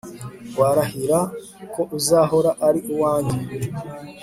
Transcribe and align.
warahira 0.59 1.19
ko 1.73 1.81
uzahora 1.97 2.51
ari 2.67 2.79
uwanjye 2.93 3.39